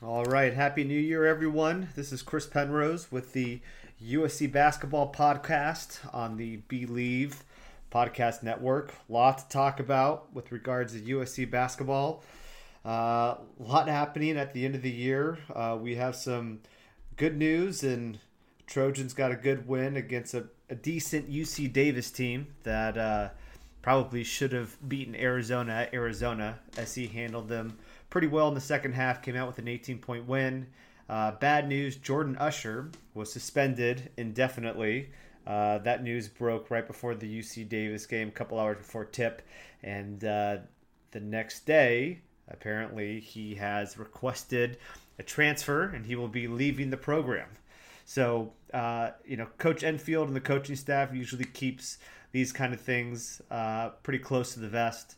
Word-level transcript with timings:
All 0.00 0.22
right, 0.26 0.54
happy 0.54 0.84
New 0.84 0.94
Year, 0.94 1.26
everyone. 1.26 1.88
This 1.96 2.12
is 2.12 2.22
Chris 2.22 2.46
Penrose 2.46 3.10
with 3.10 3.32
the 3.32 3.60
USC 4.00 4.52
Basketball 4.52 5.12
Podcast 5.12 5.98
on 6.14 6.36
the 6.36 6.58
Bleav 6.68 7.34
Podcast 7.90 8.44
Network. 8.44 8.94
A 9.08 9.12
lot 9.12 9.38
to 9.38 9.48
talk 9.48 9.80
about 9.80 10.32
with 10.32 10.52
regards 10.52 10.92
to 10.92 11.00
USC 11.00 11.50
basketball. 11.50 12.22
Uh, 12.86 12.88
a 12.88 13.38
lot 13.58 13.88
happening 13.88 14.36
at 14.36 14.54
the 14.54 14.64
end 14.64 14.76
of 14.76 14.82
the 14.82 14.90
year. 14.90 15.38
Uh, 15.52 15.76
we 15.80 15.96
have 15.96 16.14
some 16.14 16.60
good 17.16 17.36
news, 17.36 17.82
and 17.82 18.20
Trojans 18.68 19.14
got 19.14 19.32
a 19.32 19.36
good 19.36 19.66
win 19.66 19.96
against 19.96 20.32
a, 20.32 20.44
a 20.70 20.76
decent 20.76 21.28
UC 21.28 21.72
Davis 21.72 22.12
team 22.12 22.54
that 22.62 22.96
uh, 22.96 23.30
probably 23.88 24.22
should 24.22 24.52
have 24.52 24.76
beaten 24.86 25.16
Arizona 25.16 25.72
at 25.72 25.94
Arizona. 25.94 26.58
SC 26.84 27.10
handled 27.10 27.48
them 27.48 27.78
pretty 28.10 28.26
well 28.26 28.46
in 28.48 28.52
the 28.52 28.60
second 28.60 28.92
half, 28.92 29.22
came 29.22 29.34
out 29.34 29.46
with 29.46 29.58
an 29.58 29.66
18 29.66 29.96
point 29.96 30.28
win. 30.28 30.66
Uh, 31.08 31.30
bad 31.30 31.66
news 31.66 31.96
Jordan 31.96 32.36
Usher 32.36 32.90
was 33.14 33.32
suspended 33.32 34.10
indefinitely. 34.18 35.08
Uh, 35.46 35.78
that 35.78 36.04
news 36.04 36.28
broke 36.28 36.70
right 36.70 36.86
before 36.86 37.14
the 37.14 37.38
UC 37.38 37.66
Davis 37.66 38.04
game, 38.04 38.28
a 38.28 38.30
couple 38.30 38.60
hours 38.60 38.76
before 38.76 39.06
tip. 39.06 39.40
And 39.82 40.22
uh, 40.22 40.58
the 41.12 41.20
next 41.20 41.64
day, 41.64 42.20
apparently, 42.46 43.20
he 43.20 43.54
has 43.54 43.96
requested 43.96 44.76
a 45.18 45.22
transfer 45.22 45.84
and 45.84 46.04
he 46.04 46.14
will 46.14 46.28
be 46.28 46.46
leaving 46.46 46.90
the 46.90 46.98
program. 46.98 47.48
So, 48.04 48.52
uh, 48.74 49.12
you 49.24 49.38
know, 49.38 49.46
Coach 49.56 49.82
Enfield 49.82 50.28
and 50.28 50.36
the 50.36 50.42
coaching 50.42 50.76
staff 50.76 51.14
usually 51.14 51.44
keeps 51.44 51.96
these 52.32 52.52
kind 52.52 52.74
of 52.74 52.80
things 52.80 53.40
uh, 53.50 53.90
pretty 54.02 54.18
close 54.18 54.54
to 54.54 54.60
the 54.60 54.68
vest 54.68 55.16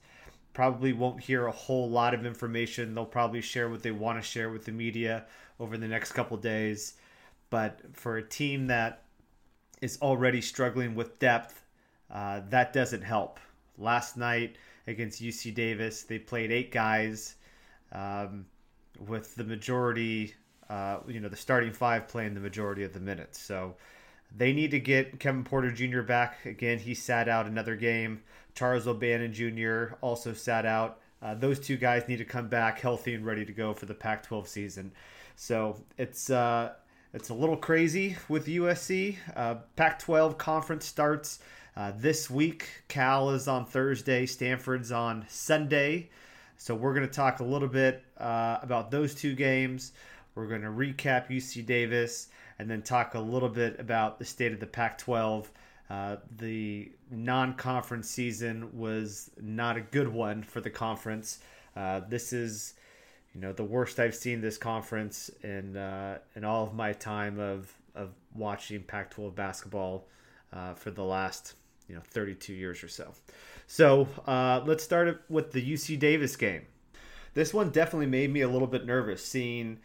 probably 0.53 0.93
won't 0.93 1.21
hear 1.21 1.47
a 1.47 1.53
whole 1.53 1.89
lot 1.89 2.13
of 2.15 2.27
information. 2.27 2.95
They'll 2.95 3.05
probably 3.05 3.41
share 3.41 3.69
what 3.69 3.83
they 3.83 3.93
want 3.93 4.19
to 4.19 4.29
share 4.29 4.51
with 4.51 4.65
the 4.65 4.73
media 4.73 5.27
over 5.59 5.77
the 5.77 5.89
next 5.89 6.13
couple 6.13 6.37
days. 6.37 6.95
But 7.51 7.81
for 7.93 8.17
a 8.17 8.23
team 8.23 8.67
that 8.67 9.05
is 9.81 9.99
already 10.03 10.41
struggling 10.41 10.95
with 10.95 11.19
depth, 11.19 11.65
uh, 12.11 12.41
that 12.51 12.73
doesn't 12.73 13.03
help. 13.03 13.39
Last 13.79 14.17
night 14.17 14.57
against 14.87 15.23
UC 15.23 15.55
Davis, 15.55 16.03
they 16.03 16.19
played 16.19 16.51
eight 16.51 16.73
guys, 16.73 17.37
um, 17.93 18.47
with 19.07 19.35
the 19.35 19.45
majority, 19.45 20.35
uh, 20.69 20.99
you 21.09 21.21
know, 21.21 21.29
the 21.29 21.37
starting 21.37 21.73
five 21.73 22.09
playing 22.09 22.35
the 22.35 22.41
majority 22.41 22.85
of 22.85 22.93
the 22.93 23.01
minutes. 23.01 23.41
So 23.41 23.77
they 24.37 24.53
need 24.53 24.71
to 24.71 24.81
get 24.81 25.19
Kevin 25.19 25.45
Porter 25.45 25.71
Jr. 25.71 26.03
back. 26.03 26.45
Again, 26.47 26.79
he 26.79 26.95
sat 26.95 27.29
out 27.29 27.47
another 27.47 27.77
game. 27.77 28.23
Charles 28.55 28.87
O'Bannon 28.87 29.33
Jr. 29.33 29.95
also 30.01 30.33
sat 30.33 30.67
out. 30.67 31.01
Uh, 31.23 31.35
those 31.35 31.61
two 31.61 31.77
guys 31.77 32.09
need 32.09 32.19
to 32.19 32.25
come 32.25 32.49
back 32.49 32.81
healthy 32.81 33.15
and 33.15 33.27
ready 33.27 33.45
to 33.45 33.53
go 33.53 33.75
for 33.75 33.87
the 33.87 33.95
Pac-12 33.95 34.47
season. 34.47 34.93
So 35.37 35.83
it's 35.99 36.31
uh, 36.31 36.73
it's 37.13 37.29
a 37.29 37.35
little 37.35 37.57
crazy 37.57 38.17
with 38.29 38.47
USC. 38.47 39.17
Uh, 39.35 39.57
Pac-12 39.77 40.39
conference 40.39 40.87
starts 40.87 41.41
uh, 41.77 41.93
this 41.97 42.31
week. 42.31 42.69
Cal 42.89 43.31
is 43.31 43.49
on 43.49 43.67
Thursday. 43.67 44.27
Stanford's 44.27 44.93
on 44.93 45.27
Sunday. 45.29 46.11
So 46.57 46.75
we're 46.75 46.95
going 46.95 47.07
to 47.07 47.13
talk 47.13 47.41
a 47.41 47.45
little 47.45 47.69
bit 47.69 48.05
uh, 48.19 48.59
about 48.63 48.91
those 48.91 49.15
two 49.15 49.35
games. 49.35 49.93
We're 50.35 50.47
going 50.47 50.63
to 50.63 50.69
recap 50.69 51.29
UC 51.29 51.67
Davis 51.67 52.29
and 52.61 52.71
then 52.71 52.83
talk 52.83 53.15
a 53.15 53.19
little 53.19 53.49
bit 53.49 53.81
about 53.81 54.19
the 54.19 54.25
state 54.27 54.53
of 54.53 54.61
the 54.61 54.67
Pac 54.67 54.99
12. 54.99 55.51
Uh, 55.89 56.17
the 56.37 56.93
non 57.11 57.55
conference 57.55 58.09
season 58.11 58.69
was 58.79 59.31
not 59.41 59.79
a 59.79 59.81
good 59.81 60.09
one 60.09 60.43
for 60.43 60.61
the 60.61 60.69
conference. 60.69 61.39
Uh, 61.75 62.03
this 62.07 62.35
is, 62.35 62.75
you 63.35 63.41
know, 63.41 63.55
the 63.55 63.65
worst 63.65 63.99
I've 63.99 64.15
seen 64.15 64.43
this 64.43 64.59
conference 64.59 65.31
in 65.43 65.79
uh, 65.79 66.19
in 66.37 66.45
all 66.45 66.65
of 66.65 66.75
my 66.75 66.93
time 66.93 67.41
of 67.41 67.73
of 67.95 68.11
watching 68.35 68.83
Pac-12 68.83 69.35
basketball 69.35 70.07
uh, 70.53 70.75
for 70.75 70.91
the 70.91 71.03
last 71.03 71.55
you 71.89 71.95
know 71.95 72.03
32 72.11 72.53
years 72.53 72.85
or 72.85 72.89
so. 72.89 73.15
So 73.69 74.07
uh, 74.27 74.61
let's 74.67 74.85
start 74.85 75.23
with 75.31 75.53
the 75.53 75.73
UC 75.73 75.99
Davis 75.99 76.37
game. 76.37 76.67
This 77.33 77.55
one 77.55 77.71
definitely 77.71 78.07
made 78.07 78.31
me 78.31 78.43
a 78.43 78.49
little 78.49 78.69
bit 78.69 78.85
nervous 78.85 79.25
seeing 79.25 79.79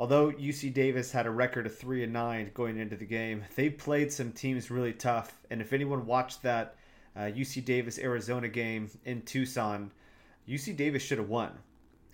although 0.00 0.32
UC 0.32 0.72
Davis 0.72 1.12
had 1.12 1.26
a 1.26 1.30
record 1.30 1.66
of 1.66 1.76
three 1.76 2.02
and 2.02 2.12
nine 2.12 2.50
going 2.54 2.78
into 2.78 2.96
the 2.96 3.04
game, 3.04 3.44
they 3.54 3.68
played 3.68 4.10
some 4.10 4.32
teams 4.32 4.70
really 4.70 4.94
tough. 4.94 5.38
And 5.50 5.60
if 5.60 5.74
anyone 5.74 6.06
watched 6.06 6.42
that 6.42 6.76
uh, 7.14 7.24
UC 7.24 7.66
Davis 7.66 7.98
Arizona 7.98 8.48
game 8.48 8.90
in 9.04 9.20
Tucson, 9.20 9.90
UC 10.48 10.74
Davis 10.74 11.02
should 11.02 11.18
have 11.18 11.28
won. 11.28 11.52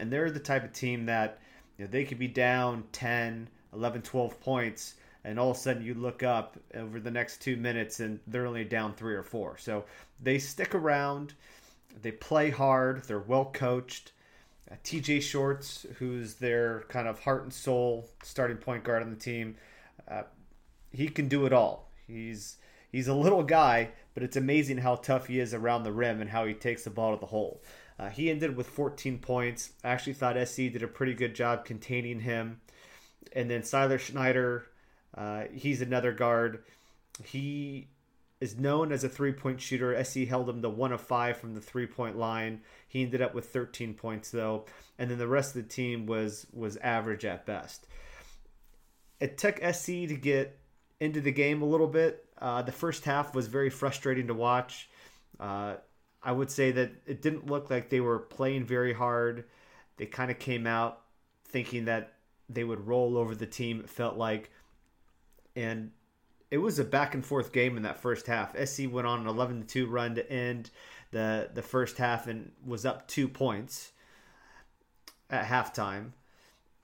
And 0.01 0.13
they're 0.13 0.33
the 0.33 0.41
type 0.41 0.65
of 0.65 0.73
team 0.73 1.07
that 1.07 1.39
you 1.79 1.85
know, 1.85 1.91
they 1.91 2.05
could 2.05 2.19
be 2.19 2.27
down 2.27 2.83
10, 2.91 3.49
11, 3.73 4.03
12 4.03 4.41
points, 4.41 4.95
and 5.23 5.39
all 5.39 5.53
of 5.53 5.57
a 5.57 5.61
sudden 5.61 5.85
you 5.85 5.95
look 5.95 6.25
up 6.25 6.59
over 6.75 6.99
the 6.99 7.11
next 7.11 7.41
two 7.41 7.57
minutes 7.57 8.01
and 8.01 8.19
they're 8.27 8.47
only 8.47 8.65
down 8.65 8.95
three 8.95 9.15
or 9.15 9.23
four. 9.23 9.59
So 9.59 9.85
they 10.21 10.41
stick 10.41 10.75
around, 10.75 11.35
they 12.03 12.11
play 12.11 12.51
hard, 12.51 13.05
they're 13.05 13.21
well 13.21 13.45
coached. 13.45 14.11
Uh, 14.71 14.75
TJ 14.82 15.22
Shorts, 15.22 15.87
who's 15.99 16.34
their 16.34 16.84
kind 16.88 17.06
of 17.06 17.21
heart 17.21 17.44
and 17.44 17.53
soul 17.53 18.10
starting 18.22 18.56
point 18.56 18.84
guard 18.84 19.03
on 19.03 19.10
the 19.10 19.16
team, 19.16 19.56
uh, 20.09 20.22
he 20.93 21.09
can 21.09 21.28
do 21.28 21.47
it 21.47 21.53
all. 21.53 21.91
He's 22.06 22.56
he's 22.91 23.09
a 23.09 23.15
little 23.15 23.43
guy, 23.43 23.91
but 24.15 24.22
it's 24.22 24.37
amazing 24.37 24.78
how 24.78 24.97
tough 24.97 25.27
he 25.27 25.38
is 25.38 25.54
around 25.54 25.84
the 25.84 25.93
rim 25.93 26.21
and 26.21 26.31
how 26.31 26.47
he 26.47 26.54
takes 26.54 26.84
the 26.84 26.91
ball 26.91 27.15
to 27.15 27.21
the 27.21 27.27
hole. 27.27 27.62
Uh, 27.99 28.09
he 28.09 28.31
ended 28.31 28.56
with 28.56 28.69
14 28.69 29.19
points. 29.19 29.71
I 29.82 29.88
actually 29.88 30.12
thought 30.15 30.37
SC 30.49 30.56
did 30.56 30.83
a 30.83 30.88
pretty 30.88 31.15
good 31.15 31.34
job 31.34 31.65
containing 31.65 32.21
him. 32.21 32.60
And 33.33 33.50
then 33.50 33.62
Siler 33.62 33.98
Schneider, 33.98 34.66
uh, 35.15 35.44
he's 35.53 35.81
another 35.81 36.12
guard. 36.12 36.62
He 37.25 37.88
is 38.41 38.59
known 38.59 38.93
as 38.93 39.05
a 39.05 39.09
three 39.09 39.33
point 39.33 39.61
shooter. 39.61 40.03
SC 40.05 40.21
held 40.21 40.49
him 40.49 40.63
to 40.63 40.69
one 40.69 40.93
of 40.93 41.01
five 41.01 41.37
from 41.37 41.55
the 41.55 41.61
three 41.61 41.87
point 41.87 42.17
line. 42.17 42.61
He 42.89 43.03
ended 43.03 43.23
up 43.23 43.35
with 43.35 43.49
13 43.49 43.95
points 43.95 44.31
though, 44.31 44.67
and 44.99 45.11
then 45.11 45.19
the 45.19 45.29
rest 45.29 45.57
of 45.57 45.63
the 45.63 45.69
team 45.69 46.07
was 46.07 46.47
was 46.53 46.77
average 46.79 47.25
at 47.25 47.47
best. 47.47 47.87
It 49.21 49.39
took 49.39 49.57
SC 49.57 49.87
to 49.87 50.17
get 50.21 50.59
into 51.01 51.21
the 51.21 51.33
game 51.33 51.63
a 51.63 51.67
little 51.67 51.87
bit. 51.87 52.27
Uh, 52.39 52.63
the 52.63 52.73
first 52.73 53.05
half 53.05 53.35
was 53.35 53.47
very 53.47 53.71
frustrating 53.71 54.27
to 54.27 54.35
watch. 54.35 54.91
Uh, 55.41 55.77
I 56.23 56.33
would 56.33 56.51
say 56.51 56.73
that 56.73 56.91
it 57.07 57.23
didn't 57.23 57.47
look 57.47 57.71
like 57.71 57.89
they 57.89 58.01
were 58.01 58.19
playing 58.19 58.65
very 58.65 58.93
hard. 58.93 59.45
They 59.97 60.07
kind 60.07 60.31
of 60.31 60.39
came 60.39 60.67
out 60.67 61.01
thinking 61.47 61.87
that 61.87 62.15
they 62.49 62.65
would 62.65 62.87
roll 62.87 63.17
over 63.17 63.35
the 63.35 63.47
team. 63.47 63.81
It 63.81 63.89
felt 63.89 64.17
like, 64.17 64.51
and 65.55 65.93
it 66.51 66.59
was 66.59 66.79
a 66.79 66.84
back 66.84 67.15
and 67.15 67.25
forth 67.25 67.53
game 67.53 67.77
in 67.77 67.83
that 67.83 68.01
first 68.01 68.27
half. 68.27 68.57
SC 68.69 68.84
went 68.91 69.07
on 69.07 69.21
an 69.21 69.27
11 69.27 69.62
to 69.62 69.67
2 69.67 69.87
run 69.87 70.15
to 70.15 70.31
end 70.31 70.71
the 71.11 71.51
the 71.53 71.62
first 71.62 71.99
half 71.99 72.27
and 72.27 72.53
was 72.65 72.84
up 72.84 73.09
2 73.09 73.29
points 73.29 73.93
at 75.31 75.47
halftime. 75.47 76.11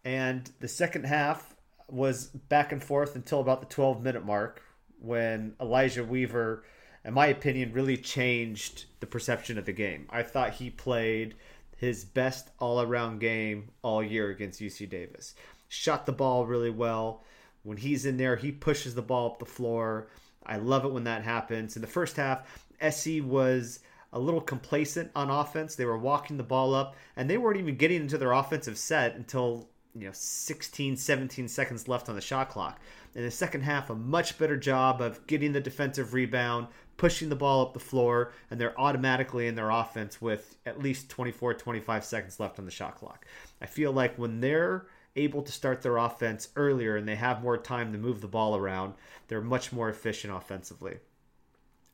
And 0.05 0.51
the 0.61 0.69
second 0.69 1.05
half 1.05 1.55
was 1.89 2.27
back 2.27 2.73
and 2.73 2.83
forth 2.83 3.15
until 3.15 3.41
about 3.41 3.61
the 3.61 3.67
12 3.67 4.03
minute 4.03 4.25
mark 4.25 4.63
when 5.01 5.55
Elijah 5.61 6.05
Weaver 6.05 6.65
in 7.05 7.15
my 7.15 7.27
opinion 7.27 7.73
really 7.73 7.97
changed 7.97 8.87
the 9.01 9.07
perception 9.07 9.59
of 9.59 9.65
the 9.65 9.73
game. 9.73 10.07
I 10.11 10.23
thought 10.23 10.55
he 10.55 10.71
played 10.71 11.35
his 11.77 12.05
best 12.05 12.51
all-around 12.61 13.19
game 13.19 13.71
all 13.83 14.03
year 14.03 14.31
against 14.31 14.61
UC 14.61 14.89
Davis. 14.89 15.35
Shot 15.69 16.07
the 16.07 16.13
ball 16.13 16.47
really 16.47 16.71
well 16.71 17.25
when 17.63 17.77
he's 17.77 18.07
in 18.07 18.17
there, 18.17 18.37
he 18.37 18.53
pushes 18.53 18.95
the 18.95 19.03
ball 19.03 19.33
up 19.33 19.39
the 19.39 19.45
floor. 19.45 20.09
I 20.45 20.57
love 20.57 20.85
it 20.85 20.93
when 20.93 21.05
that 21.05 21.23
happens. 21.23 21.77
In 21.77 21.83
the 21.83 21.89
first 21.89 22.17
half, 22.17 22.67
SC 22.91 23.23
was 23.23 23.81
a 24.13 24.19
little 24.19 24.41
complacent 24.41 25.11
on 25.15 25.31
offense. 25.31 25.75
They 25.75 25.85
were 25.85 25.99
walking 25.99 26.37
the 26.37 26.43
ball 26.43 26.75
up, 26.75 26.97
and 27.17 27.31
they 27.31 27.39
weren't 27.39 27.59
even 27.59 27.77
getting 27.77 28.03
into 28.03 28.19
their 28.19 28.33
offensive 28.33 28.77
set 28.77 29.15
until 29.15 29.69
you 29.95 30.07
know 30.07 30.13
16 30.15 30.97
17 30.97 31.49
seconds 31.49 31.87
left 31.87 32.09
on 32.09 32.15
the 32.15 32.21
shot 32.21 32.49
clock 32.49 32.81
in 33.15 33.23
the 33.23 33.31
second 33.31 33.61
half 33.61 33.91
a 33.91 33.95
much 33.95 34.39
better 34.39 34.57
job 34.57 35.03
of 35.03 35.27
getting 35.27 35.53
the 35.53 35.61
defensive 35.61 36.15
rebound 36.15 36.67
pushing 36.97 37.29
the 37.29 37.37
ball 37.37 37.61
up 37.61 37.75
the 37.75 37.81
floor 37.81 38.33
and 38.51 38.59
they're 38.59 38.79
automatically 38.81 39.47
in 39.47 39.55
their 39.55 39.69
offense 39.69 40.21
with 40.21 40.57
at 40.65 40.81
least 40.81 41.11
24 41.11 41.55
25 41.55 42.05
seconds 42.05 42.41
left 42.41 42.59
on 42.59 42.65
the 42.65 42.71
shot 42.71 42.97
clock 42.97 43.27
i 43.61 43.67
feel 43.67 43.93
like 43.93 44.17
when 44.17 44.41
they're 44.41 44.87
able 45.17 45.43
to 45.43 45.53
start 45.53 45.83
their 45.83 45.97
offense 45.97 46.49
earlier 46.57 46.97
and 46.97 47.07
they 47.07 47.17
have 47.17 47.43
more 47.43 47.59
time 47.59 47.93
to 47.93 47.99
move 47.99 48.21
the 48.21 48.29
ball 48.29 48.57
around, 48.57 48.95
they're 49.29 49.41
much 49.41 49.73
more 49.73 49.89
efficient 49.89 50.35
offensively. 50.35 50.99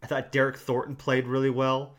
I 0.03 0.07
thought 0.07 0.33
Derryck 0.33 0.57
Thornton 0.57 0.97
played 0.97 1.27
really 1.27 1.51
well. 1.51 1.95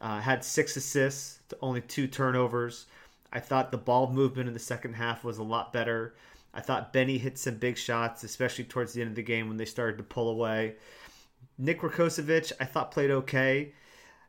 Uh, 0.00 0.20
had 0.20 0.44
six 0.44 0.76
assists 0.76 1.40
to 1.48 1.56
only 1.62 1.80
two 1.80 2.06
turnovers. 2.06 2.86
I 3.32 3.40
thought 3.40 3.70
the 3.70 3.78
ball 3.78 4.10
movement 4.10 4.48
in 4.48 4.54
the 4.54 4.60
second 4.60 4.94
half 4.94 5.24
was 5.24 5.38
a 5.38 5.42
lot 5.42 5.72
better. 5.72 6.14
I 6.52 6.60
thought 6.60 6.92
Bennie 6.92 7.18
hit 7.18 7.38
some 7.38 7.56
big 7.56 7.76
shots, 7.76 8.24
especially 8.24 8.64
towards 8.64 8.92
the 8.92 9.02
end 9.02 9.10
of 9.10 9.16
the 9.16 9.22
game 9.22 9.48
when 9.48 9.56
they 9.56 9.64
started 9.64 9.98
to 9.98 10.04
pull 10.04 10.28
away. 10.28 10.76
Nick 11.58 11.80
Rakocevic, 11.80 12.52
I 12.60 12.64
thought 12.64 12.90
played 12.90 13.10
okay. 13.10 13.72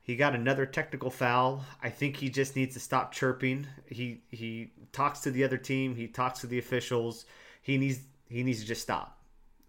He 0.07 0.15
got 0.15 0.33
another 0.33 0.65
technical 0.65 1.09
foul. 1.09 1.65
I 1.83 1.89
think 1.89 2.15
he 2.15 2.29
just 2.29 2.55
needs 2.55 2.75
to 2.75 2.79
stop 2.79 3.11
chirping. 3.11 3.67
He 3.87 4.21
he 4.31 4.71
talks 4.93 5.19
to 5.21 5.31
the 5.31 5.43
other 5.43 5.57
team. 5.57 5.97
He 5.97 6.07
talks 6.07 6.39
to 6.39 6.47
the 6.47 6.57
officials. 6.57 7.25
He 7.61 7.77
needs 7.77 7.99
he 8.29 8.41
needs 8.41 8.61
to 8.61 8.65
just 8.65 8.81
stop. 8.81 9.21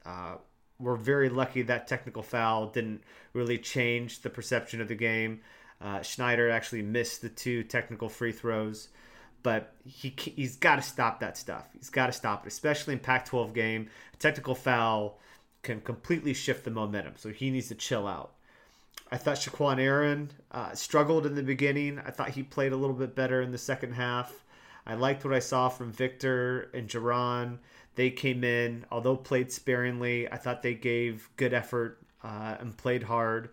Uh, 0.06 0.36
we're 0.78 0.94
very 0.94 1.28
lucky 1.28 1.62
that 1.62 1.88
technical 1.88 2.22
foul 2.22 2.68
didn't 2.68 3.02
really 3.32 3.58
change 3.58 4.20
the 4.20 4.30
perception 4.30 4.80
of 4.80 4.86
the 4.86 4.94
game. 4.94 5.40
Uh, 5.80 6.02
Schneider 6.02 6.50
actually 6.50 6.82
missed 6.82 7.20
the 7.20 7.28
two 7.28 7.64
technical 7.64 8.08
free 8.08 8.30
throws, 8.30 8.90
but 9.42 9.74
he 9.84 10.14
he's 10.16 10.54
got 10.54 10.76
to 10.76 10.82
stop 10.82 11.18
that 11.18 11.36
stuff. 11.36 11.66
He's 11.76 11.90
got 11.90 12.06
to 12.06 12.12
stop 12.12 12.46
it, 12.46 12.52
especially 12.52 12.92
in 12.92 13.00
Pac-12 13.00 13.52
game. 13.54 13.90
A 14.14 14.16
technical 14.18 14.54
foul 14.54 15.18
can 15.62 15.80
completely 15.80 16.32
shift 16.32 16.64
the 16.64 16.70
momentum, 16.70 17.14
so 17.16 17.30
he 17.30 17.50
needs 17.50 17.66
to 17.68 17.74
chill 17.74 18.06
out. 18.06 18.34
I 19.10 19.16
thought 19.16 19.36
Shaquan 19.36 19.80
Aaron 19.80 20.30
uh, 20.52 20.74
struggled 20.74 21.24
in 21.24 21.34
the 21.34 21.42
beginning. 21.42 21.98
I 21.98 22.10
thought 22.10 22.30
he 22.30 22.42
played 22.42 22.72
a 22.72 22.76
little 22.76 22.96
bit 22.96 23.14
better 23.14 23.40
in 23.40 23.52
the 23.52 23.58
second 23.58 23.92
half. 23.92 24.44
I 24.86 24.94
liked 24.94 25.24
what 25.24 25.34
I 25.34 25.38
saw 25.38 25.68
from 25.68 25.92
Victor 25.92 26.70
and 26.74 26.88
Jaron. 26.88 27.58
They 27.94 28.10
came 28.10 28.44
in, 28.44 28.84
although 28.90 29.16
played 29.16 29.50
sparingly. 29.50 30.30
I 30.30 30.36
thought 30.36 30.62
they 30.62 30.74
gave 30.74 31.28
good 31.36 31.52
effort 31.52 31.98
uh, 32.22 32.56
and 32.60 32.76
played 32.76 33.02
hard. 33.02 33.50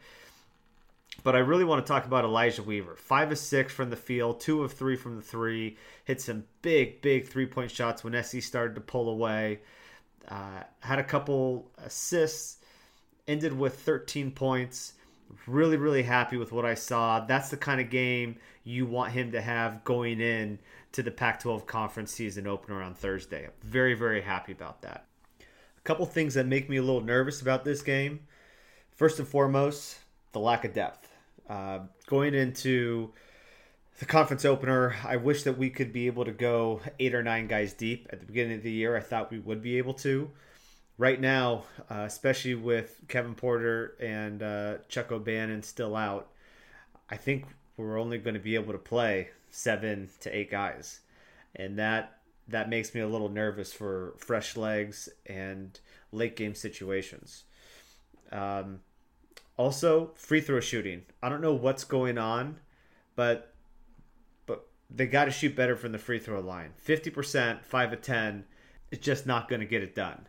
But 1.24 1.36
I 1.36 1.40
really 1.40 1.64
want 1.64 1.86
to 1.86 1.92
talk 1.92 2.06
about 2.06 2.26
Elijah 2.26 2.64
Weaver. 2.64 2.96
Five 2.96 3.32
of 3.32 3.38
six 3.38 3.74
from 3.74 3.90
the 3.90 3.96
field, 3.96 4.42
two 4.42 4.64
of 4.64 4.74
three 4.74 4.96
from 4.96 5.16
the 5.16 5.22
three. 5.22 5.78
Hit 6.04 6.22
some 6.22 6.44
big, 6.62 7.02
big 7.02 7.28
three 7.28 7.46
point 7.46 7.72
shots 7.72 8.04
when 8.04 8.22
SC 8.22 8.42
started 8.42 8.76
to 8.76 8.82
pull 8.82 9.10
away. 9.10 9.62
Uh, 10.28 10.64
had 10.82 11.00
a 11.00 11.04
couple 11.04 11.70
assists, 11.78 12.58
ended 13.28 13.58
with 13.58 13.80
13 13.80 14.32
points. 14.32 14.94
Really, 15.48 15.78
really 15.78 16.04
happy 16.04 16.38
with 16.38 16.52
what 16.52 16.66
I 16.66 16.74
saw. 16.74 17.20
That's 17.20 17.50
the 17.50 17.58
kind 17.58 17.82
of 17.82 17.90
game 17.90 18.38
you 18.64 18.86
want 18.86 19.12
him 19.12 19.32
to 19.32 19.42
have 19.42 19.84
going 19.84 20.20
in 20.20 20.60
to 20.92 21.04
the 21.04 21.12
Pac 21.12 21.40
12 21.42 21.68
conference 21.68 22.12
season 22.12 22.48
opener 22.48 22.82
on 22.82 22.96
Thursday. 22.96 23.46
I'm 23.46 23.52
Very, 23.64 23.94
very 23.94 24.22
happy 24.22 24.52
about 24.52 24.82
that. 24.82 25.06
A 25.40 25.82
couple 25.84 26.06
things 26.06 26.34
that 26.34 26.48
make 26.48 26.70
me 26.70 26.78
a 26.78 26.82
little 26.82 27.02
nervous 27.02 27.42
about 27.42 27.66
this 27.66 27.82
game. 27.82 28.22
First 28.96 29.20
and 29.20 29.28
foremost, 29.28 29.98
the 30.32 30.40
lack 30.40 30.66
of 30.66 30.74
depth. 30.74 31.12
Uh, 31.50 31.80
going 32.08 32.34
into 32.34 33.12
the 34.00 34.06
conference 34.06 34.46
opener, 34.46 34.96
I 35.06 35.18
wish 35.18 35.44
that 35.44 35.58
we 35.58 35.70
could 35.70 35.94
be 35.94 36.08
able 36.08 36.26
to 36.26 36.32
go 36.32 36.82
eight 37.00 37.14
or 37.14 37.24
nine 37.24 37.48
guys 37.48 37.74
deep 37.74 38.08
at 38.12 38.20
the 38.20 38.26
beginning 38.26 38.58
of 38.58 38.64
the 38.64 38.72
year. 38.72 38.96
I 38.96 39.02
thought 39.02 39.32
we 39.32 39.40
would 39.40 39.62
be 39.62 39.78
able 39.78 39.94
to 39.96 40.32
right 40.98 41.20
now, 41.20 41.64
uh, 41.90 42.04
especially 42.06 42.56
with 42.56 43.02
Kevin 43.08 43.36
Porter 43.36 43.96
and 44.00 44.42
uh, 44.42 44.78
Chuck 44.88 45.12
O'Bannon 45.12 45.64
still 45.64 45.96
out, 45.96 46.30
I 47.10 47.18
think 47.18 47.46
we're 47.78 48.00
only 48.00 48.18
going 48.18 48.34
to 48.34 48.40
be 48.40 48.56
able 48.56 48.74
to 48.74 48.80
play 48.80 49.30
seven 49.52 50.10
to 50.22 50.36
eight 50.36 50.52
guys, 50.52 51.02
and 51.56 51.78
that 51.78 52.18
that 52.48 52.70
makes 52.70 52.94
me 52.94 53.02
a 53.02 53.08
little 53.08 53.30
nervous 53.30 53.74
for 53.74 54.14
fresh 54.18 54.56
legs 54.56 55.10
and 55.26 55.80
late 56.12 56.36
game 56.36 56.54
situations. 56.54 57.44
Um, 58.32 58.82
also, 59.58 60.12
free 60.16 60.42
throw 60.42 60.60
shooting. 60.60 61.04
I 61.24 61.30
don't 61.30 61.42
know 61.42 61.54
what's 61.54 61.84
going 61.84 62.18
on, 62.18 62.60
but 63.16 63.54
but 64.46 64.68
they 64.90 65.08
got 65.08 65.26
to 65.26 65.32
shoot 65.32 65.56
better 65.56 65.76
from 65.76 65.92
the 65.92 65.98
free 65.98 66.20
throw 66.20 66.40
line. 66.40 66.72
Fifty 66.78 67.10
percent, 67.10 67.66
five 67.66 67.94
of 67.94 68.02
ten, 68.02 68.46
is 68.92 69.00
just 69.00 69.26
not 69.26 69.48
going 69.48 69.62
to 69.62 69.68
get 69.68 69.84
it 69.84 69.96
done. 69.96 70.28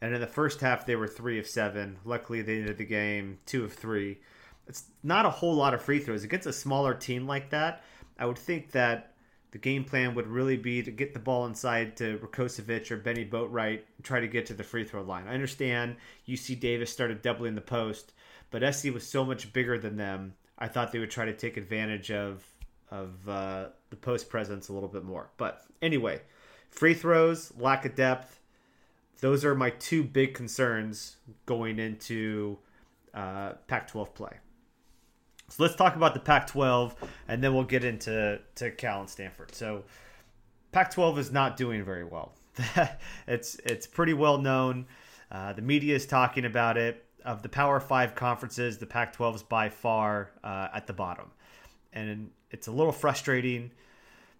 And 0.00 0.14
in 0.14 0.20
the 0.20 0.26
first 0.26 0.60
half, 0.60 0.86
they 0.86 0.96
were 0.96 1.08
three 1.08 1.38
of 1.38 1.46
seven. 1.46 1.98
Luckily, 2.04 2.42
they 2.42 2.58
ended 2.58 2.78
the 2.78 2.84
game 2.84 3.38
two 3.46 3.64
of 3.64 3.72
three. 3.72 4.18
It's 4.66 4.84
not 5.02 5.26
a 5.26 5.30
whole 5.30 5.54
lot 5.54 5.74
of 5.74 5.82
free 5.82 5.98
throws 5.98 6.24
against 6.24 6.46
a 6.46 6.52
smaller 6.52 6.94
team 6.94 7.26
like 7.26 7.50
that. 7.50 7.82
I 8.18 8.26
would 8.26 8.38
think 8.38 8.72
that 8.72 9.14
the 9.54 9.58
game 9.58 9.84
plan 9.84 10.14
would 10.16 10.26
really 10.26 10.56
be 10.56 10.82
to 10.82 10.90
get 10.90 11.14
the 11.14 11.20
ball 11.20 11.46
inside 11.46 11.96
to 11.98 12.18
Rakocevic 12.18 12.90
or 12.90 12.96
Bennie 12.96 13.24
Boatwright 13.24 13.82
and 13.96 14.04
try 14.04 14.18
to 14.18 14.26
get 14.26 14.46
to 14.46 14.54
the 14.54 14.64
free 14.64 14.84
throw 14.84 15.02
line. 15.02 15.28
I 15.28 15.34
understand 15.34 15.96
UC 16.28 16.58
Davis 16.58 16.90
started 16.90 17.22
doubling 17.22 17.54
the 17.54 17.60
post, 17.60 18.14
but 18.50 18.74
SC 18.74 18.92
was 18.92 19.06
so 19.06 19.24
much 19.24 19.52
bigger 19.52 19.78
than 19.78 19.96
them. 19.96 20.34
I 20.58 20.66
thought 20.66 20.90
they 20.90 20.98
would 20.98 21.10
try 21.10 21.24
to 21.24 21.32
take 21.32 21.56
advantage 21.56 22.10
of 22.10 22.44
of 22.90 23.28
uh, 23.28 23.66
the 23.90 23.96
post 23.96 24.28
presence 24.28 24.68
a 24.68 24.72
little 24.72 24.88
bit 24.88 25.04
more. 25.04 25.30
But 25.36 25.62
anyway, 25.80 26.20
free 26.70 26.94
throws, 26.94 27.52
lack 27.56 27.84
of 27.84 27.94
depth 27.94 28.40
those 29.24 29.42
are 29.42 29.54
my 29.54 29.70
two 29.70 30.04
big 30.04 30.34
concerns 30.34 31.16
going 31.46 31.78
into 31.78 32.58
uh, 33.14 33.52
Pac-12 33.68 34.12
play. 34.12 34.36
So 35.48 35.62
let's 35.62 35.74
talk 35.76 35.96
about 35.96 36.12
the 36.12 36.20
Pac-12, 36.20 36.92
and 37.26 37.42
then 37.42 37.54
we'll 37.54 37.64
get 37.64 37.84
into 37.84 38.38
to 38.56 38.70
Cal 38.72 39.00
and 39.00 39.08
Stanford. 39.08 39.54
So 39.54 39.84
Pac-12 40.72 41.16
is 41.16 41.32
not 41.32 41.56
doing 41.56 41.82
very 41.82 42.04
well. 42.04 42.34
it's 43.26 43.54
it's 43.64 43.86
pretty 43.86 44.12
well 44.12 44.36
known. 44.36 44.84
Uh, 45.32 45.54
the 45.54 45.62
media 45.62 45.96
is 45.96 46.04
talking 46.04 46.44
about 46.44 46.76
it. 46.76 47.02
Of 47.24 47.40
the 47.40 47.48
Power 47.48 47.80
Five 47.80 48.14
conferences, 48.14 48.76
the 48.76 48.84
Pac-12 48.84 49.36
is 49.36 49.42
by 49.42 49.70
far 49.70 50.32
uh, 50.44 50.68
at 50.74 50.86
the 50.86 50.92
bottom, 50.92 51.30
and 51.94 52.30
it's 52.50 52.66
a 52.66 52.72
little 52.72 52.92
frustrating 52.92 53.70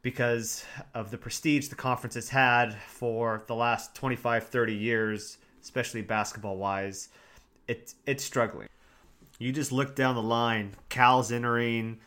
because 0.05 0.67
of 0.93 1.11
the 1.11 1.17
prestige 1.17 1.69
the 1.69 1.75
conference 1.75 2.15
has 2.15 2.29
had 2.29 2.75
for 2.75 3.43
the 3.47 3.55
last 3.55 3.95
25, 3.95 4.47
30 4.47 4.75
years, 4.75 5.39
especially 5.63 6.03
basketball 6.03 6.59
wise. 6.59 7.09
It, 7.67 7.95
it's 8.07 8.23
struggling. 8.23 8.69
You 9.39 9.51
just 9.51 9.73
look 9.73 9.97
down 9.97 10.15
the 10.15 10.23
line. 10.23 10.77
Cal's 10.91 11.33
entering 11.33 12.01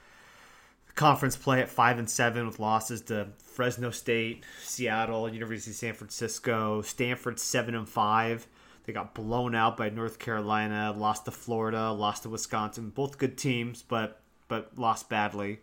conference 0.93 1.35
play 1.35 1.59
at 1.59 1.69
five 1.69 1.97
and 1.97 2.07
seven 2.09 2.45
with 2.45 2.59
losses 2.59 3.01
to 3.01 3.29
Fresno 3.39 3.89
State, 3.89 4.43
Seattle, 4.61 5.27
University 5.27 5.71
of 5.71 5.77
San 5.77 5.93
Francisco, 5.95 6.83
Stanford 6.83 7.39
seven 7.39 7.73
and 7.73 7.89
five. 7.89 8.45
They 8.85 8.93
got 8.93 9.15
blown 9.15 9.55
out 9.55 9.75
by 9.75 9.89
North 9.89 10.19
Carolina, 10.19 10.93
lost 10.95 11.25
to 11.25 11.31
Florida, 11.31 11.91
lost 11.91 12.23
to 12.23 12.29
Wisconsin. 12.29 12.91
Both 12.91 13.17
good 13.17 13.39
teams, 13.39 13.81
but 13.81 14.21
but 14.47 14.77
lost 14.77 15.09
badly. 15.09 15.59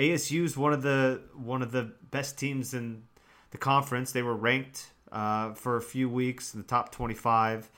ASU 0.00 0.44
is 0.44 0.56
one 0.56 0.72
of 0.72 0.80
the 0.80 1.20
one 1.34 1.60
of 1.60 1.72
the 1.72 1.92
best 2.10 2.38
teams 2.38 2.72
in 2.72 3.02
the 3.50 3.58
conference. 3.58 4.12
They 4.12 4.22
were 4.22 4.34
ranked 4.34 4.86
uh, 5.12 5.52
for 5.52 5.76
a 5.76 5.82
few 5.82 6.08
weeks 6.08 6.54
in 6.54 6.62
the 6.62 6.66
top 6.66 6.90
25. 6.90 7.68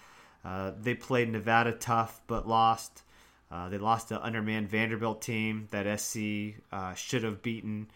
Uh, 0.45 0.71
they 0.81 0.95
played 0.95 1.31
Nevada 1.31 1.73
tough 1.73 2.21
but 2.29 2.47
lost. 2.47 3.03
Uh, 3.51 3.69
they 3.69 3.79
lost 3.79 4.09
to 4.09 4.23
undermanned 4.23 4.69
Vanderbilt 4.69 5.21
team 5.21 5.67
that 5.73 6.01
SC 6.01 6.55
uh, 6.71 6.95
should 6.95 7.25
have 7.25 7.43
beaten. 7.43 7.89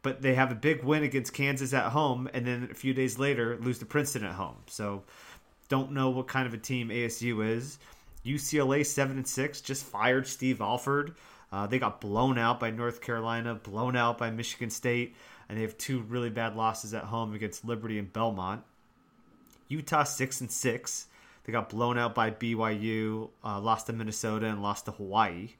But 0.00 0.22
they 0.22 0.34
have 0.34 0.50
a 0.50 0.54
big 0.54 0.82
win 0.82 1.02
against 1.02 1.34
Kansas 1.34 1.74
at 1.74 1.92
home, 1.92 2.28
and 2.32 2.46
then 2.46 2.68
a 2.70 2.74
few 2.74 2.94
days 2.94 3.18
later 3.18 3.58
lose 3.60 3.78
to 3.80 3.86
Princeton 3.86 4.24
at 4.24 4.32
home. 4.32 4.56
So 4.66 5.02
don't 5.68 5.92
know 5.92 6.08
what 6.08 6.26
kind 6.26 6.46
of 6.46 6.54
a 6.54 6.58
team 6.58 6.88
ASU 6.88 7.46
is. 7.46 7.78
UCLA 8.24 8.86
seven 8.86 9.18
and 9.18 9.26
six 9.26 9.60
just 9.60 9.84
fired 9.84 10.26
Steve 10.26 10.62
Alford. 10.62 11.16
Uh, 11.50 11.66
they 11.66 11.78
got 11.78 12.00
blown 12.00 12.38
out 12.38 12.60
by 12.60 12.70
North 12.70 13.00
Carolina, 13.00 13.54
blown 13.54 13.96
out 13.96 14.18
by 14.18 14.30
Michigan 14.30 14.70
State, 14.70 15.16
and 15.48 15.56
they 15.56 15.62
have 15.62 15.78
two 15.78 16.00
really 16.00 16.30
bad 16.30 16.56
losses 16.56 16.92
at 16.92 17.04
home 17.04 17.34
against 17.34 17.64
Liberty 17.64 17.98
and 17.98 18.12
Belmont. 18.12 18.62
Utah 19.68 20.04
six 20.04 20.40
and 20.40 20.50
six. 20.50 21.06
They 21.44 21.52
got 21.52 21.70
blown 21.70 21.96
out 21.96 22.14
by 22.14 22.30
BYU, 22.30 23.30
uh, 23.42 23.60
lost 23.60 23.86
to 23.86 23.92
Minnesota, 23.94 24.46
and 24.46 24.62
lost 24.62 24.84
to 24.84 24.90
Hawaii. 24.92 25.50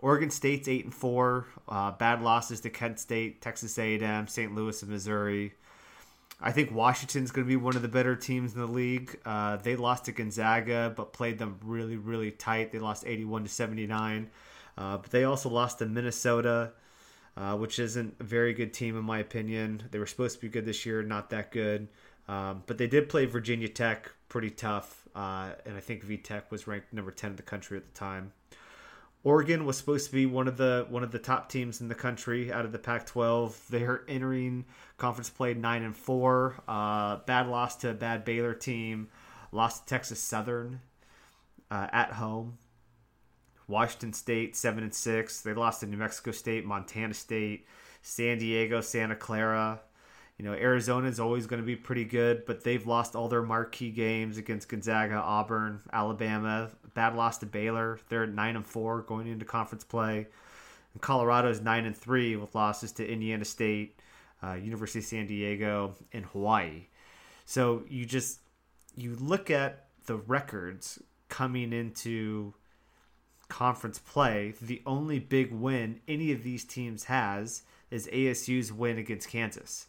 Oregon 0.00 0.30
State's 0.30 0.66
eight 0.66 0.84
and 0.84 0.94
four. 0.94 1.46
Uh, 1.68 1.92
bad 1.92 2.22
losses 2.22 2.60
to 2.62 2.70
Kent 2.70 2.98
State, 2.98 3.40
Texas 3.40 3.78
A&M, 3.78 4.26
St. 4.26 4.54
Louis, 4.54 4.82
and 4.82 4.90
Missouri. 4.90 5.52
I 6.40 6.52
think 6.52 6.72
Washington's 6.72 7.30
going 7.30 7.46
to 7.46 7.48
be 7.48 7.56
one 7.56 7.76
of 7.76 7.82
the 7.82 7.88
better 7.88 8.16
teams 8.16 8.54
in 8.54 8.60
the 8.60 8.66
league. 8.66 9.20
Uh, 9.26 9.56
they 9.56 9.76
lost 9.76 10.06
to 10.06 10.12
Gonzaga, 10.12 10.92
but 10.96 11.12
played 11.12 11.38
them 11.38 11.58
really, 11.62 11.96
really 11.96 12.30
tight. 12.30 12.72
They 12.72 12.78
lost 12.78 13.04
81 13.06 13.42
to 13.44 13.48
79. 13.50 14.30
Uh, 14.76 14.96
but 14.98 15.10
they 15.10 15.24
also 15.24 15.48
lost 15.48 15.78
to 15.78 15.86
Minnesota, 15.86 16.72
uh, 17.36 17.56
which 17.56 17.78
isn't 17.78 18.14
a 18.20 18.24
very 18.24 18.54
good 18.54 18.72
team 18.72 18.96
in 18.96 19.04
my 19.04 19.18
opinion. 19.18 19.82
They 19.90 19.98
were 19.98 20.06
supposed 20.06 20.36
to 20.36 20.40
be 20.40 20.48
good 20.48 20.64
this 20.64 20.86
year, 20.86 21.02
not 21.02 21.30
that 21.30 21.52
good. 21.52 21.88
Um, 22.28 22.62
but 22.66 22.78
they 22.78 22.86
did 22.86 23.08
play 23.08 23.26
Virginia 23.26 23.68
Tech 23.68 24.10
pretty 24.28 24.50
tough, 24.50 25.08
uh, 25.16 25.50
and 25.66 25.76
I 25.76 25.80
think 25.80 26.04
V 26.04 26.16
Tech 26.16 26.52
was 26.52 26.66
ranked 26.68 26.92
number 26.92 27.10
ten 27.10 27.30
in 27.30 27.36
the 27.36 27.42
country 27.42 27.76
at 27.76 27.84
the 27.84 27.92
time. 27.92 28.32
Oregon 29.22 29.66
was 29.66 29.76
supposed 29.76 30.06
to 30.06 30.12
be 30.12 30.24
one 30.24 30.48
of 30.48 30.56
the 30.56 30.86
one 30.88 31.02
of 31.02 31.10
the 31.10 31.18
top 31.18 31.50
teams 31.50 31.80
in 31.80 31.88
the 31.88 31.94
country 31.94 32.52
out 32.52 32.64
of 32.64 32.72
the 32.72 32.78
Pac-12. 32.78 33.68
They 33.68 33.82
are 33.82 34.04
entering 34.08 34.64
conference 34.96 35.28
play 35.28 35.52
nine 35.54 35.82
and 35.82 35.96
four. 35.96 36.62
Uh, 36.66 37.16
bad 37.26 37.48
loss 37.48 37.76
to 37.76 37.90
a 37.90 37.94
bad 37.94 38.24
Baylor 38.24 38.54
team. 38.54 39.08
Lost 39.52 39.86
to 39.86 39.90
Texas 39.90 40.20
Southern 40.20 40.80
uh, 41.70 41.88
at 41.92 42.12
home. 42.12 42.58
Washington 43.70 44.12
State 44.12 44.56
seven 44.56 44.84
and 44.84 44.94
six. 44.94 45.40
They 45.40 45.54
lost 45.54 45.80
to 45.80 45.86
New 45.86 45.96
Mexico 45.96 46.32
State, 46.32 46.66
Montana 46.66 47.14
State, 47.14 47.66
San 48.02 48.38
Diego, 48.38 48.80
Santa 48.80 49.16
Clara. 49.16 49.80
You 50.36 50.46
know, 50.46 50.54
Arizona 50.54 51.06
is 51.06 51.20
always 51.20 51.46
going 51.46 51.60
to 51.60 51.66
be 51.66 51.76
pretty 51.76 52.04
good, 52.04 52.46
but 52.46 52.64
they've 52.64 52.86
lost 52.86 53.14
all 53.14 53.28
their 53.28 53.42
marquee 53.42 53.90
games 53.90 54.38
against 54.38 54.70
Gonzaga, 54.70 55.16
Auburn, 55.16 55.82
Alabama. 55.92 56.70
Bad 56.94 57.14
loss 57.14 57.38
to 57.38 57.46
Baylor. 57.46 58.00
They're 58.08 58.26
nine 58.26 58.56
and 58.56 58.66
four 58.66 59.02
going 59.02 59.26
into 59.26 59.44
conference 59.44 59.84
play. 59.84 60.26
And 60.94 61.02
Colorado's 61.02 61.60
nine 61.60 61.84
and 61.84 61.96
three 61.96 62.36
with 62.36 62.54
losses 62.54 62.92
to 62.92 63.06
Indiana 63.06 63.44
State, 63.44 64.00
uh, 64.42 64.54
University 64.54 65.00
of 65.00 65.04
San 65.04 65.26
Diego, 65.26 65.94
and 66.12 66.24
Hawaii. 66.24 66.86
So 67.44 67.82
you 67.88 68.06
just 68.06 68.40
you 68.96 69.16
look 69.16 69.50
at 69.50 69.88
the 70.06 70.16
records 70.16 71.02
coming 71.28 71.72
into 71.72 72.54
conference 73.50 73.98
play. 73.98 74.54
The 74.62 74.82
only 74.86 75.18
big 75.18 75.52
win 75.52 76.00
any 76.08 76.32
of 76.32 76.42
these 76.42 76.64
teams 76.64 77.04
has 77.04 77.62
is 77.90 78.06
ASU's 78.08 78.72
win 78.72 78.98
against 78.98 79.28
Kansas. 79.28 79.88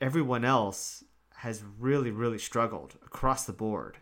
Everyone 0.00 0.44
else 0.44 1.02
has 1.36 1.62
really, 1.78 2.10
really 2.10 2.38
struggled 2.38 2.94
across 3.04 3.44
the 3.44 3.52
board. 3.52 3.98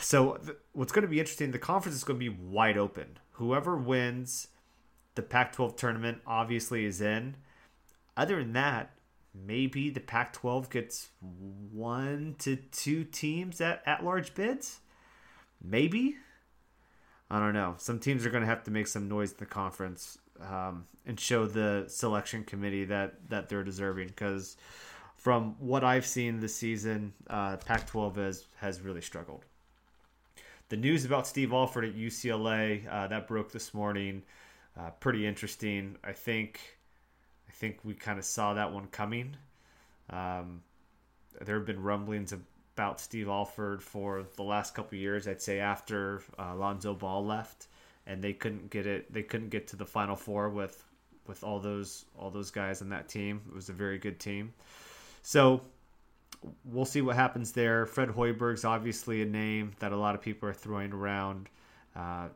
So, 0.00 0.38
th- 0.44 0.56
what's 0.72 0.92
going 0.92 1.02
to 1.02 1.08
be 1.08 1.20
interesting, 1.20 1.52
the 1.52 1.58
conference 1.58 1.96
is 1.96 2.04
going 2.04 2.18
to 2.18 2.30
be 2.30 2.36
wide 2.36 2.76
open. 2.76 3.18
Whoever 3.32 3.76
wins 3.76 4.48
the 5.14 5.22
Pac 5.22 5.52
12 5.52 5.76
tournament 5.76 6.18
obviously 6.26 6.84
is 6.84 7.00
in. 7.00 7.36
Other 8.16 8.38
than 8.38 8.52
that, 8.54 8.92
maybe 9.34 9.90
the 9.90 10.00
Pac 10.00 10.32
12 10.32 10.70
gets 10.70 11.08
one 11.20 12.36
to 12.38 12.56
two 12.56 13.04
teams 13.04 13.60
at, 13.60 13.82
at 13.86 14.04
large 14.04 14.34
bids. 14.34 14.80
Maybe. 15.62 16.16
I 17.30 17.40
don't 17.40 17.54
know. 17.54 17.74
Some 17.78 17.98
teams 17.98 18.24
are 18.24 18.30
going 18.30 18.42
to 18.42 18.48
have 18.48 18.64
to 18.64 18.70
make 18.70 18.86
some 18.86 19.08
noise 19.08 19.32
in 19.32 19.38
the 19.38 19.46
conference 19.46 20.18
um, 20.40 20.84
and 21.06 21.18
show 21.18 21.46
the 21.46 21.84
selection 21.88 22.44
committee 22.44 22.84
that, 22.84 23.28
that 23.28 23.48
they're 23.48 23.64
deserving 23.64 24.08
because 24.08 24.56
from 25.16 25.56
what 25.58 25.82
I've 25.82 26.06
seen 26.06 26.40
this 26.40 26.54
season, 26.54 27.12
uh, 27.28 27.56
Pac 27.56 27.86
12 27.88 28.16
has, 28.16 28.46
has 28.58 28.80
really 28.80 29.00
struggled. 29.00 29.44
The 30.68 30.76
news 30.76 31.04
about 31.04 31.26
Steve 31.26 31.52
Alford 31.52 31.84
at 31.84 31.94
UCLA 31.94 32.86
uh, 32.90 33.06
that 33.08 33.28
broke 33.28 33.52
this 33.52 33.72
morning, 33.72 34.22
uh, 34.78 34.90
pretty 34.90 35.26
interesting. 35.26 35.96
I 36.02 36.12
think 36.12 36.60
I 37.48 37.52
think 37.52 37.78
we 37.84 37.94
kind 37.94 38.18
of 38.18 38.24
saw 38.24 38.54
that 38.54 38.72
one 38.72 38.88
coming. 38.88 39.36
Um, 40.10 40.62
there 41.40 41.56
have 41.56 41.66
been 41.66 41.82
rumblings 41.82 42.32
about 42.76 43.00
Steve 43.00 43.26
Alford 43.26 43.82
for 43.82 44.26
the 44.36 44.42
last 44.42 44.74
couple 44.74 44.98
years. 44.98 45.26
I'd 45.26 45.40
say 45.40 45.60
after 45.60 46.22
uh, 46.38 46.54
Lonzo 46.54 46.92
Ball 46.92 47.24
left, 47.24 47.68
and 48.06 48.22
they 48.22 48.34
couldn't 48.34 48.68
get 48.68 48.86
it. 48.86 49.10
They 49.10 49.22
couldn't 49.22 49.48
get 49.48 49.66
to 49.68 49.76
the 49.76 49.86
Final 49.86 50.14
Four 50.14 50.50
with 50.50 50.84
with 51.26 51.42
all 51.42 51.58
those 51.58 52.04
all 52.18 52.30
those 52.30 52.50
guys 52.50 52.82
on 52.82 52.90
that 52.90 53.08
team. 53.08 53.40
It 53.48 53.54
was 53.54 53.70
a 53.70 53.72
very 53.72 53.98
good 53.98 54.20
team. 54.20 54.52
So 55.22 55.62
we'll 56.66 56.84
see 56.84 57.00
what 57.00 57.16
happens 57.16 57.50
there. 57.52 57.86
Fred 57.86 58.10
Hoiberg's 58.10 58.66
obviously 58.66 59.22
a 59.22 59.26
name 59.26 59.72
that 59.78 59.92
a 59.92 59.96
lot 59.96 60.14
of 60.14 60.20
people 60.20 60.46
are 60.46 60.54
throwing 60.54 60.92
around. 60.92 61.48
Uh, 61.96 62.28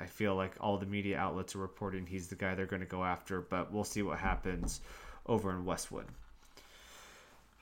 I 0.00 0.06
feel 0.06 0.34
like 0.34 0.54
all 0.58 0.78
the 0.78 0.86
media 0.86 1.18
outlets 1.18 1.54
are 1.54 1.58
reporting 1.58 2.06
he's 2.06 2.28
the 2.28 2.34
guy 2.34 2.54
they're 2.54 2.64
going 2.64 2.80
to 2.80 2.86
go 2.86 3.04
after, 3.04 3.42
but 3.42 3.70
we'll 3.70 3.84
see 3.84 4.00
what 4.00 4.18
happens 4.18 4.80
over 5.26 5.50
in 5.50 5.66
Westwood. 5.66 6.06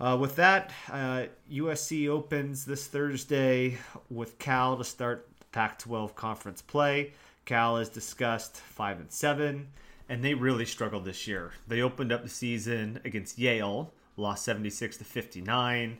Uh, 0.00 0.16
with 0.18 0.36
that, 0.36 0.72
uh, 0.90 1.24
USC 1.52 2.08
opens 2.08 2.64
this 2.64 2.86
Thursday 2.86 3.76
with 4.08 4.38
Cal 4.38 4.78
to 4.78 4.84
start 4.84 5.28
the 5.38 5.44
Pac-12 5.52 6.14
conference 6.14 6.62
play. 6.62 7.12
Cal 7.44 7.76
is 7.76 7.90
discussed 7.90 8.56
five 8.56 8.98
and 8.98 9.12
seven, 9.12 9.68
and 10.08 10.24
they 10.24 10.32
really 10.32 10.64
struggled 10.64 11.04
this 11.04 11.26
year. 11.26 11.52
They 11.68 11.82
opened 11.82 12.12
up 12.12 12.22
the 12.22 12.30
season 12.30 13.00
against 13.04 13.38
Yale, 13.38 13.92
lost 14.16 14.42
76 14.44 14.96
to 14.96 15.04
59. 15.04 15.98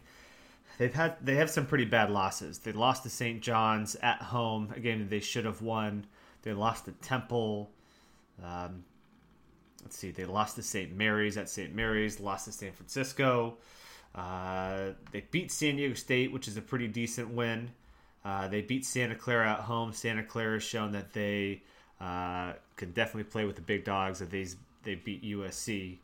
They've 0.78 0.94
had 0.94 1.16
they 1.20 1.34
have 1.34 1.50
some 1.50 1.66
pretty 1.66 1.84
bad 1.84 2.10
losses. 2.10 2.60
They 2.60 2.72
lost 2.72 3.02
to 3.02 3.10
St. 3.10 3.42
John's 3.42 3.96
at 3.96 4.22
home, 4.22 4.72
a 4.74 4.80
game 4.80 5.00
that 5.00 5.10
they 5.10 5.20
should 5.20 5.44
have 5.44 5.60
won. 5.60 6.06
They 6.40 6.54
lost 6.54 6.86
to 6.86 6.92
Temple. 6.92 7.70
Um, 8.42 8.84
let's 9.82 9.98
see, 9.98 10.10
they 10.10 10.24
lost 10.24 10.56
to 10.56 10.62
St. 10.62 10.96
Mary's 10.96 11.36
at 11.36 11.50
St. 11.50 11.74
Mary's, 11.74 12.18
lost 12.18 12.46
to 12.46 12.52
San 12.52 12.72
Francisco. 12.72 13.58
Uh, 14.14 14.90
they 15.12 15.24
beat 15.30 15.52
San 15.52 15.76
Diego 15.76 15.94
State, 15.94 16.32
which 16.32 16.48
is 16.48 16.56
a 16.56 16.62
pretty 16.62 16.88
decent 16.88 17.30
win. 17.30 17.70
Uh, 18.24 18.48
they 18.48 18.60
beat 18.60 18.84
Santa 18.84 19.14
Clara 19.14 19.52
at 19.52 19.60
home. 19.60 19.92
Santa 19.92 20.22
Clara 20.22 20.54
has 20.54 20.62
shown 20.62 20.92
that 20.92 21.12
they 21.12 21.62
uh, 22.00 22.52
can 22.76 22.90
definitely 22.92 23.24
play 23.24 23.44
with 23.44 23.56
the 23.56 23.62
big 23.62 23.84
dogs. 23.84 24.18
That 24.18 24.30
they 24.30 24.46
they 24.82 24.94
beat 24.94 25.22
USC 25.22 25.98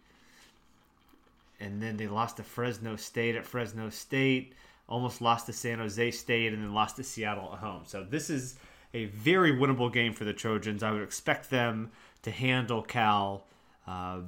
and 1.61 1.83
then 1.83 1.97
they 1.97 2.07
lost 2.07 2.37
to 2.37 2.43
Fresno 2.43 2.97
State 2.97 3.37
at 3.37 3.47
Fresno 3.47 3.91
State, 3.91 4.53
almost 4.89 5.21
lost 5.21 5.47
to 5.47 5.53
San 5.53 5.79
Jose 5.79 6.11
State, 6.11 6.53
and 6.53 6.63
then 6.63 6.75
lost 6.75 6.97
to 6.97 7.05
Seattle 7.05 7.51
at 7.53 7.59
home. 7.61 7.83
So 7.87 8.05
this 8.05 8.31
is 8.31 8.57
a 8.95 9.07
very 9.07 9.53
winnable 9.53 9.93
game 9.93 10.13
for 10.13 10.25
the 10.25 10.33
Trojans. 10.33 10.83
I 10.83 10.91
would 10.91 11.03
expect 11.03 11.51
them 11.51 11.91
to 12.23 12.31
handle 12.31 12.83
Cal, 12.83 13.45
uh, 13.87 14.21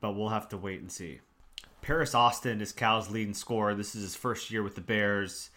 but 0.00 0.12
we'll 0.12 0.28
have 0.28 0.48
to 0.50 0.56
wait 0.56 0.80
and 0.80 0.90
see. 0.90 1.20
Paris 1.84 2.14
Austin 2.14 2.62
is 2.62 2.72
Cal's 2.72 3.10
leading 3.10 3.34
scorer. 3.34 3.74
This 3.74 3.94
is 3.94 4.00
his 4.00 4.16
first 4.16 4.50
year 4.50 4.62
with 4.62 4.74
the 4.74 4.80
Bears. 4.80 5.50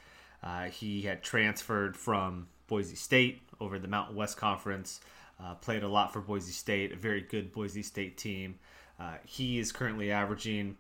Uh, 0.44 0.66
he 0.66 1.04
had 1.04 1.24
transferred 1.24 1.96
from 1.96 2.48
Boise 2.68 2.98
State 2.98 3.44
over 3.62 3.80
the 3.80 3.88
Mountain 3.88 4.18
West 4.18 4.36
Conference. 4.36 5.00
Uh, 5.42 5.54
played 5.54 5.84
a 5.84 5.88
lot 5.88 6.12
for 6.12 6.20
Boise 6.20 6.52
State, 6.52 6.92
a 6.92 6.98
very 6.98 7.22
good 7.22 7.54
Boise 7.54 7.82
State 7.82 8.18
team. 8.18 8.56
Uh, 9.00 9.14
he 9.24 9.58
is 9.58 9.72
currently 9.72 10.12
averaging 10.12 10.76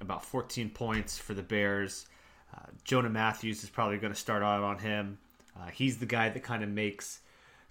about 0.00 0.24
14 0.24 0.70
points 0.70 1.18
for 1.18 1.34
the 1.34 1.42
Bears. 1.42 2.06
Uh, 2.56 2.66
Jonah 2.84 3.10
Matthews 3.10 3.64
is 3.64 3.70
probably 3.70 3.98
going 3.98 4.12
to 4.12 4.18
start 4.18 4.44
out 4.44 4.62
on 4.62 4.78
him. 4.78 5.18
Uh, 5.58 5.70
he's 5.72 5.98
the 5.98 6.06
guy 6.06 6.28
that 6.28 6.44
kind 6.44 6.62
of 6.62 6.68
makes 6.68 7.18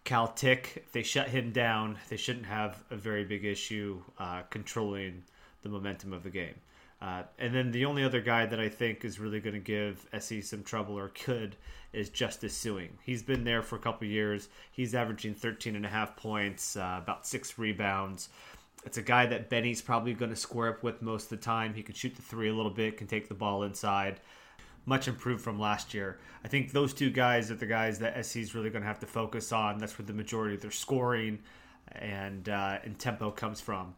Cal 0.03 0.27
tick. 0.27 0.73
If 0.75 0.91
they 0.91 1.03
shut 1.03 1.29
him 1.29 1.53
down, 1.53 1.99
they 2.09 2.17
shouldn't 2.17 2.47
have 2.47 2.83
a 2.91 2.97
very 2.97 3.23
big 3.23 3.45
issue 3.45 4.01
uh, 4.19 4.41
controlling 4.49 5.23
the 5.61 5.69
momentum 5.69 6.11
of 6.11 6.23
the 6.23 6.29
game. 6.29 6.55
Uh, 7.03 7.23
and 7.37 7.53
then 7.53 7.69
the 7.73 7.83
only 7.83 8.01
other 8.01 8.21
guy 8.21 8.45
that 8.45 8.61
I 8.61 8.69
think 8.69 9.03
is 9.03 9.19
really 9.19 9.41
going 9.41 9.55
to 9.55 9.59
give 9.59 10.05
SE 10.13 10.41
some 10.41 10.63
trouble 10.63 10.97
or 10.97 11.09
could 11.09 11.57
is 11.91 12.09
Justice 12.09 12.57
Sueing. 12.57 12.91
He's 13.03 13.21
been 13.21 13.43
there 13.43 13.61
for 13.61 13.75
a 13.75 13.79
couple 13.79 14.07
years. 14.07 14.47
He's 14.71 14.95
averaging 14.95 15.33
13 15.33 15.75
and 15.75 15.85
a 15.85 15.89
half 15.89 16.15
points, 16.15 16.77
uh, 16.77 17.01
about 17.03 17.27
six 17.27 17.59
rebounds. 17.59 18.29
It's 18.85 18.97
a 18.97 19.01
guy 19.01 19.25
that 19.25 19.49
Bennie's 19.49 19.81
probably 19.81 20.13
going 20.13 20.31
to 20.31 20.37
square 20.37 20.69
up 20.69 20.81
with 20.81 21.01
most 21.01 21.25
of 21.25 21.29
the 21.31 21.45
time. 21.45 21.73
He 21.73 21.83
can 21.83 21.93
shoot 21.93 22.15
the 22.15 22.21
three 22.21 22.47
a 22.47 22.53
little 22.53 22.71
bit, 22.71 22.95
can 22.95 23.07
take 23.07 23.27
the 23.27 23.33
ball 23.33 23.63
inside. 23.63 24.21
Much 24.85 25.09
improved 25.09 25.43
from 25.43 25.59
last 25.59 25.93
year. 25.93 26.19
I 26.45 26.47
think 26.47 26.71
those 26.71 26.93
two 26.93 27.09
guys 27.09 27.51
are 27.51 27.55
the 27.55 27.65
guys 27.65 27.99
that 27.99 28.25
SC 28.25 28.37
is 28.37 28.55
really 28.55 28.69
going 28.69 28.81
to 28.81 28.87
have 28.87 28.99
to 28.99 29.05
focus 29.05 29.51
on. 29.51 29.77
That's 29.77 29.99
where 29.99 30.05
the 30.05 30.13
majority 30.13 30.55
of 30.55 30.61
their 30.61 30.71
scoring 30.71 31.39
and 31.91 32.47
uh, 32.47 32.79
and 32.85 32.97
tempo 32.97 33.29
comes 33.29 33.59
from. 33.59 33.93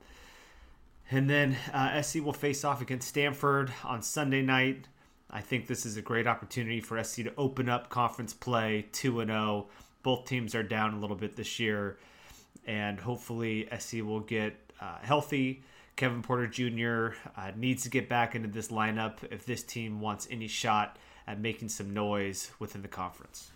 And 1.12 1.30
then 1.30 1.56
uh, 1.72 2.02
SC 2.02 2.16
will 2.24 2.34
face 2.34 2.64
off 2.64 2.82
against 2.82 3.08
Stanford 3.08 3.72
on 3.84 4.02
Sunday 4.02 4.42
night. 4.42 4.88
I 5.30 5.42
think 5.42 5.68
this 5.68 5.86
is 5.86 5.98
a 5.98 6.02
great 6.02 6.28
opportunity 6.28 6.82
for 6.82 7.02
SC 7.04 7.24
to 7.24 7.34
open 7.38 7.70
up 7.70 7.90
conference 7.90 8.34
play 8.34 8.88
2 8.92 9.26
0. 9.26 9.68
Both 10.02 10.26
teams 10.26 10.56
are 10.56 10.64
down 10.64 10.94
a 10.94 11.00
little 11.00 11.16
bit 11.16 11.36
this 11.36 11.60
year, 11.60 11.98
and 12.66 13.00
hopefully 13.00 13.68
SC 13.78 13.96
will 13.96 14.20
get 14.20 14.56
uh, 14.82 14.98
healthy. 15.02 15.64
Kevin 15.96 16.22
Porter 16.22 16.48
Jr. 16.48 17.16
Uh, 17.38 17.52
needs 17.56 17.84
to 17.84 17.90
get 17.90 18.10
back 18.10 18.36
into 18.36 18.50
this 18.50 18.68
lineup 18.68 19.18
if 19.32 19.46
this 19.46 19.64
team 19.64 20.02
wants 20.02 20.28
any 20.30 20.48
shot 20.48 20.98
at 21.28 21.40
making 21.40 21.70
some 21.70 21.94
noise 21.94 22.52
within 22.60 22.82
the 22.82 22.88
conference. 22.88 23.52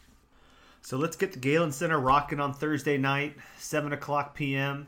So 0.81 0.97
let's 0.97 1.17
get 1.17 1.33
the 1.33 1.39
Galen 1.39 1.71
Center 1.71 1.99
rocking 1.99 2.39
on 2.39 2.53
Thursday 2.53 2.97
night, 2.97 3.35
7 3.57 3.91
o'clock 3.91 4.33
p.m. 4.35 4.87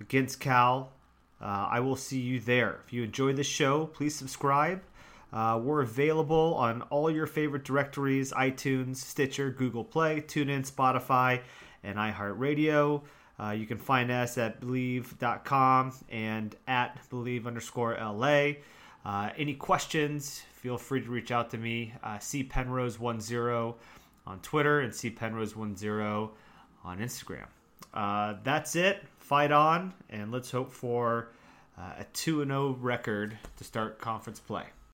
against 0.00 0.40
Cal. 0.40 0.92
Uh, 1.40 1.68
I 1.70 1.80
will 1.80 1.96
see 1.96 2.20
you 2.20 2.40
there. 2.40 2.80
If 2.86 2.92
you 2.92 3.02
enjoy 3.02 3.32
this 3.32 3.46
show, 3.46 3.86
please 3.86 4.14
subscribe. 4.14 4.82
Uh, 5.32 5.60
we're 5.62 5.82
available 5.82 6.54
on 6.58 6.82
all 6.82 7.10
your 7.10 7.26
favorite 7.26 7.64
directories 7.64 8.32
iTunes, 8.32 8.96
Stitcher, 8.96 9.50
Google 9.50 9.84
Play, 9.84 10.20
TuneIn, 10.20 10.70
Spotify, 10.70 11.40
and 11.82 11.96
iHeartRadio. 11.96 13.02
Uh, 13.38 13.50
you 13.52 13.66
can 13.66 13.78
find 13.78 14.10
us 14.10 14.36
at 14.36 14.60
bleav.com 14.60 15.94
and 16.10 16.56
at 16.66 16.98
bleav 17.10 17.46
underscore 17.46 17.96
LA. 17.98 18.52
Uh, 19.04 19.30
any 19.36 19.54
questions, 19.54 20.42
feel 20.52 20.76
free 20.76 21.00
to 21.00 21.10
reach 21.10 21.30
out 21.30 21.50
to 21.50 21.56
me. 21.56 21.94
Uh, 22.02 22.18
C 22.18 22.44
Penrose10 22.44 23.74
on 24.26 24.40
Twitter 24.40 24.80
and 24.80 24.94
C 24.94 25.10
Penrose10 25.10 26.30
on 26.84 26.98
Instagram. 26.98 27.46
Uh, 27.94 28.34
that's 28.44 28.76
it. 28.76 29.02
Fight 29.30 29.52
on, 29.52 29.94
and 30.08 30.32
let's 30.32 30.50
hope 30.50 30.72
for 30.72 31.28
uh, 31.78 32.00
a 32.00 32.04
2 32.14 32.44
0 32.44 32.76
record 32.80 33.38
to 33.58 33.62
start 33.62 34.00
conference 34.00 34.40
play. 34.40 34.64